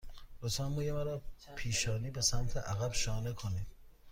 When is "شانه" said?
2.93-3.33